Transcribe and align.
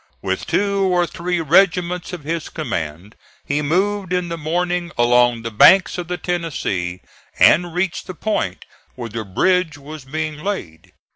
With 0.23 0.47
two 0.47 0.79
or 0.85 1.05
three 1.05 1.41
regiments 1.41 2.11
of 2.11 2.23
his 2.23 2.49
command 2.49 3.15
he 3.45 3.61
moved 3.61 4.11
in 4.13 4.29
the 4.29 4.35
morning 4.37 4.91
along 4.97 5.43
the 5.43 5.51
banks 5.51 5.99
of 5.99 6.07
the 6.07 6.17
Tennessee, 6.17 7.01
and 7.37 7.75
reached 7.75 8.07
the 8.07 8.15
point 8.15 8.65
where 8.95 9.09
the 9.09 9.23
bridge 9.23 9.77
was 9.77 10.05
being 10.05 10.37
laid. 10.43 10.93